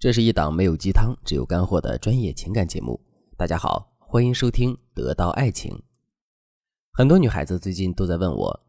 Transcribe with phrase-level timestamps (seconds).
[0.00, 2.98] 这是一档没有鸡汤，只有干货的专业情感节目。
[3.36, 5.70] 大家好，欢迎收听《得到爱情》。
[6.90, 8.60] 很多女孩子最近都在问我，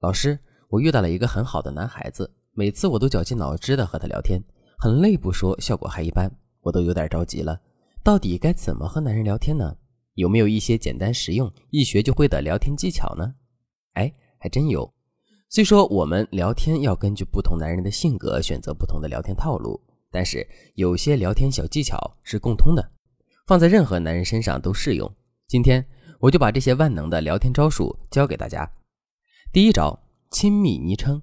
[0.00, 4.38] 老师，我遇到了一个很好的男孩子，每次我都绞尽脑汁的和他聊天，
[4.76, 7.58] 很累不说，效果还一般，我都有点着急了。
[8.02, 9.74] 到底该怎么和男人聊天呢？
[10.16, 13.34] 有没有一些简单实用、一学就会的聊天技巧呢？
[13.94, 14.92] 哎，还真有。
[15.48, 19.80] 虽说我们聊天要根据不同男人的性格选择不同的聊天套路。
[20.14, 20.46] 但是
[20.76, 22.92] 有些聊天小技巧是共通的，
[23.48, 25.12] 放在任何男人身上都适用。
[25.48, 25.84] 今天
[26.20, 28.70] 我就把这些万能的聊天招数教给大家。
[29.52, 29.98] 第一招，
[30.30, 31.20] 亲密昵称。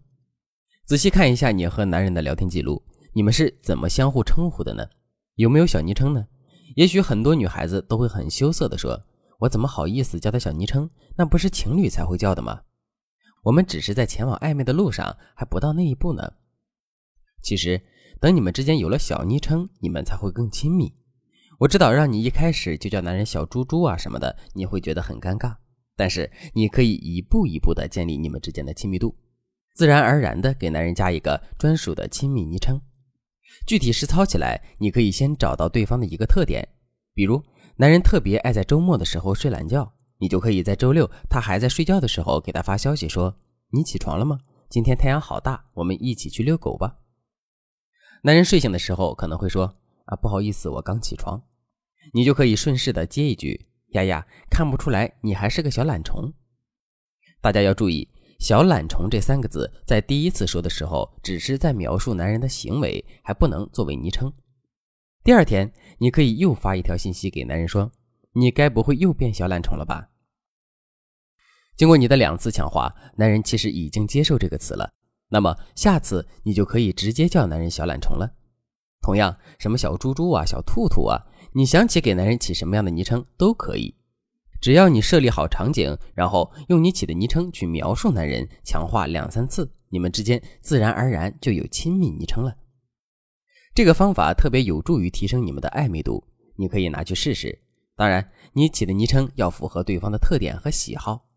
[0.85, 2.83] 仔细看一下你和男人的聊天记录，
[3.13, 4.85] 你们是怎么相互称呼的呢？
[5.35, 6.27] 有没有小昵称呢？
[6.75, 9.01] 也许很多女孩子都会很羞涩地说
[9.39, 10.89] ：“我怎么好意思叫他小昵称？
[11.15, 12.63] 那不是情侣才会叫的吗？”
[13.43, 16.33] 我们只是在前往暧昧的路上，还不到那一步呢。
[17.41, 17.81] 其实。
[18.21, 20.93] 等你们之间有了小昵称，你们才会更亲密。
[21.57, 25.55] 我知道让你一开始就叫男人小猪猪啊什么的，你会觉得很尴尬。
[25.95, 29.15] 但是你可以一步一步的建立你们之间的亲密度，
[29.73, 32.79] 自然而然的给男人加一个专属的亲密昵称。
[33.65, 36.67] 具体实操起来，你可以先找到对方的一个特点，
[37.15, 37.41] 比如
[37.77, 43.35] 男人特别爱在周末的时候睡懒觉，你就可以在周六他还在睡觉的时候给他发消息说
[43.73, 44.37] ：“你起床了吗？
[44.69, 46.97] 今天太阳好大，我们一起去遛狗吧。”
[48.23, 51.41] 男人睡醒的时候可能会说：“啊，不好意思，我刚起床。”
[52.13, 56.31] 你就可以顺势的接一句：“丫丫，看不出来你还是个小懒虫。”
[57.41, 58.07] 大家要注意
[58.39, 64.31] ，“小懒虫”这三个字在第一次说的时候，只是在描述男人的行为，还不能作为昵称。
[65.23, 67.91] 第二天，你可以又发一条信息给男人说
[68.33, 70.09] ：“你该不会又变小懒虫了吧？”
[71.75, 74.93] 经过你的两次强化，男人其实已经接受这个词了。
[75.31, 78.35] 那么下次你就可以直接叫男人小懒虫了。
[79.01, 83.95] 同样，什么小猪猪啊、小兔兔啊，你想起给男人起什么样的昵称都可以，
[84.61, 92.55] 只要你设立好场景，然后用你起的昵称去描述男人，强化两三次，你们之间自然而然就有亲密昵称了。
[93.73, 96.23] 这个方法特别有助于提升你们的暧昧度，
[96.57, 97.57] 你可以拿去试试。
[97.95, 101.30] 当然，你起的昵称要符合对方的特点和喜好。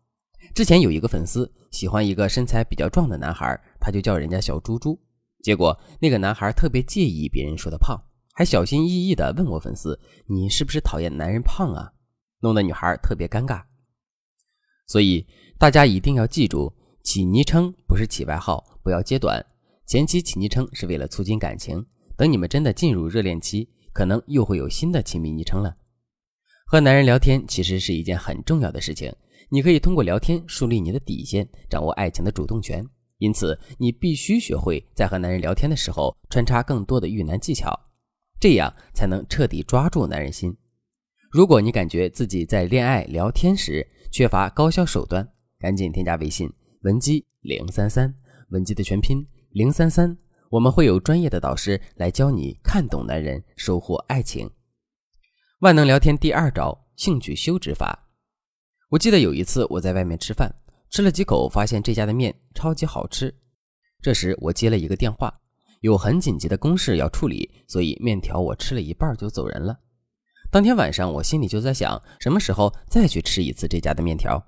[0.53, 4.99] 之前有一个粉丝喜欢一个身材比较壮的男孩，他就叫人家小猪猪。
[5.43, 7.99] 结果那个男孩特别介意别人说他胖，
[8.33, 11.91] 还小心翼翼地问我粉丝：“你是不是讨厌男人胖啊？”
[12.41, 13.63] 弄得女孩特别尴尬。
[14.87, 15.25] 所以
[15.57, 16.73] 大家一定要记住，
[17.03, 19.45] 起昵称不是起外号，不要揭短。
[19.87, 21.85] 前期起昵称是为了促进感情，
[22.17, 25.75] 等你们真的进入热恋期，可能又会有新的亲密昵称了。
[26.65, 29.13] 和男人聊天其实是一件很重要的事情。
[29.49, 32.85] 你可以通过聊天树立你的底线，掌握爱情的主动权。
[33.17, 37.73] 因此，你必须学会在和男人聊天的时候穿插更多的遇难技巧，
[38.39, 40.55] 这样才能彻底抓住男人心。
[41.31, 45.27] 如果你感觉自己在恋爱聊天时缺乏高效手段，
[45.59, 46.51] 赶紧添加微信
[46.81, 48.13] 文姬零三三，
[48.49, 50.17] 文姬的全拼零三三，
[50.49, 54.49] 我们会有专业的导师来教你看懂男人，收获爱情。
[55.59, 58.04] 万能聊天第二招：兴趣修止法。
[58.95, 60.49] 我记得有一次我在外面吃饭，
[60.89, 63.33] 吃了几口，发现这家的面超级好吃。
[64.01, 65.37] 这时我接了一个电话，
[65.81, 69.77] 有很紧急的公事要处理，所以面条我吃了一半就走人了。
[70.49, 74.41] 当天晚上我心里就在想，什么时候再去吃一次这家的面条。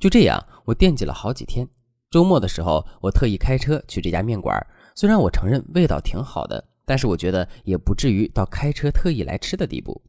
[0.00, 1.68] 就这样，我惦记了好几天。
[2.10, 4.52] 周末的时候，我特意开车去这家面馆。
[4.96, 10.02] 虽然我承认味道挺好的，但是我觉得也不至于到开车特意来吃的地步。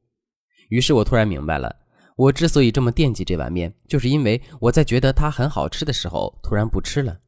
[0.70, 1.76] 于是我突然明白了。
[2.18, 7.20] 我之所以这么惦记这碗面，就是因为我在觉得它很好吃的时候，突然不吃了。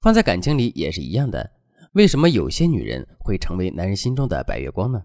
[0.00, 1.48] 放在感情里也是一样的。
[1.92, 5.04] 为什么有些女人会成为男人心中的白月光呢？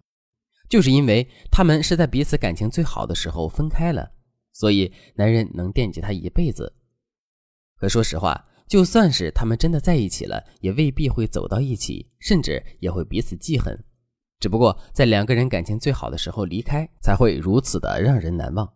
[0.69, 4.09] 就是因为她们是在彼此感情最好的时候分开了，
[4.53, 6.71] 所以男人能惦记她一辈子。
[7.77, 13.77] 可说实话，就算是他们真的在一起了，也未必会走到一起，甚至也会彼此记恨。
[14.39, 18.71] 只不过在两个人感情最好的时候离开，才会如此的让人难忘。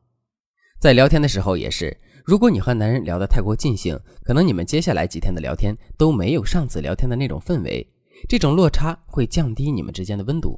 [0.79, 7.85] 在聊天的时候也是，如果你和男人聊得太过尽兴，可能你们接下来几天的聊天都没有上次聊天的那种氛围，
[8.29, 10.57] 这种落差会降低你们之间的温度。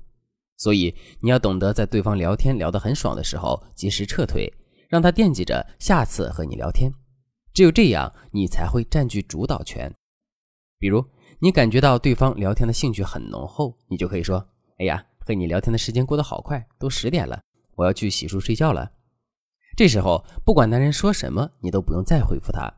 [0.58, 4.48] 所以你要懂得在对方聊天聊得很爽的时候及时撤退，
[4.88, 6.92] 让他惦记着下次和你聊天。
[7.52, 9.92] 只有这样，你才会占据主导权。
[10.78, 11.04] 比如
[11.40, 14.48] 你感觉到对方聊天的兴趣很浓厚，你就可以说
[14.78, 17.42] ：“哎呀，和你聊天的时间过得好快，都十点了，
[17.76, 18.88] 我要去洗漱睡觉了。”
[19.76, 22.72] 这时候，不管男人说什么，你都不用再回复他。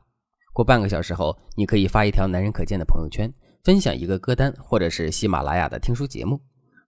[0.53, 6.39] 过半个小时后，你可以发一条男人可见的朋友圈，分享一个歌单或者是喜马拉雅的听书节目。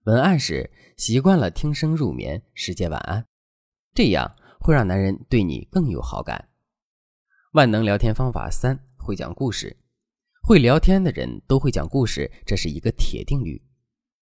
[0.04, 3.26] 文案是习惯了听声入眠，世界晚安，
[3.92, 6.48] 这样会让男人对你更有好感。
[7.54, 9.76] 万能聊天方法三：会讲故事。
[10.42, 13.60] 会聊天的人都会讲故事，这是一个铁定律。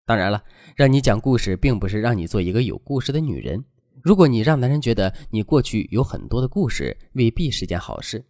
[0.07, 0.43] 当然了，
[0.75, 3.63] 让你讲故事，并不是让你做一个有故事的女人。
[4.05, 8.23] 如果你让男人觉得你过去有很多的故事，未必是件好事。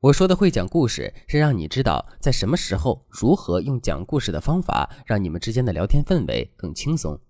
[0.00, 7.20] 我说的会讲故事，是让你知道在什么时候如何用讲故事的方法，让你们之间的聊天氛围更轻松。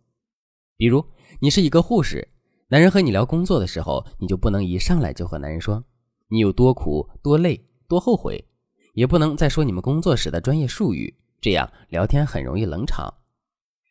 [0.77, 1.05] 比如，
[1.41, 2.29] 你是一个护士，
[2.69, 5.83] 男人和你聊工作的时候，你就不能一上来就和男人说
[6.29, 8.47] 你有多苦、多累、多后悔。
[8.95, 13.13] 也不能再说你们工作时的专业术语，这样聊天很容易冷场。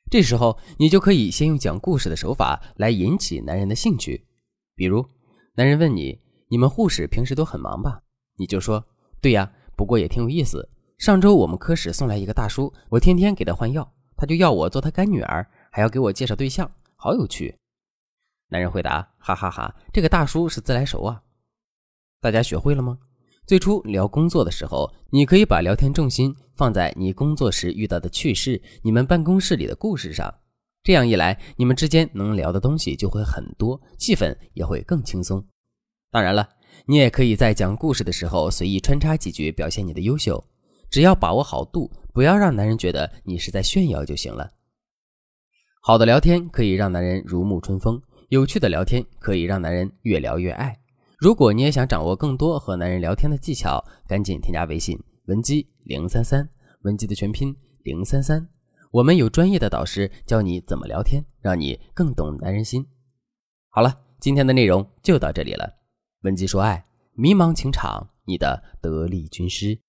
[0.10, 4.26] 这时候你就可以先用讲故事的手法来引起男人的兴趣。
[4.76, 5.06] 比如，
[5.56, 8.02] 男人问你：“你们护士平时都很忙吧？”
[8.38, 8.86] 你就说
[9.20, 10.70] ：“对呀，不过也挺有意思。
[10.98, 17.56] 上周我们科室送来一个大叔，我天天给他换药，他就要我做他干女儿，还要给我介绍对象，好有趣。”
[18.50, 21.22] 男人回答：“哈哈哈，这个大叔是自来熟啊。”
[22.22, 23.00] 大家学会了吗？
[23.48, 30.30] 最初聊工作的时候，你可以把聊天重心放在你工作时遇到的趣事、你们办公室里的故事上。
[30.84, 35.42] 这样一来，你们之间能聊的东西就会很多，气氛也会更轻松。
[36.12, 36.50] 当然了，
[36.88, 40.44] 你也可以在讲故事的时候随意穿插几句，表现你的优秀。
[40.90, 44.52] 只要把握好度，不要让男人觉得你是在炫耀就行了。
[45.82, 50.78] 好的聊天可以让男人如沐春风，有趣的聊天可以让男人越聊越爱。
[51.18, 56.48] 如果你也想掌握更多和男人聊天的技巧，赶紧添加微信文姬零三三，
[56.84, 58.48] 文姬的全拼零三三，
[58.92, 62.86] 我们有专业的导师教你怎么聊天，让你更懂男人心。
[63.70, 65.68] 好了，今天的内容就到这里了，
[66.22, 69.80] 文姬说爱，迷茫情场，你的得力军师。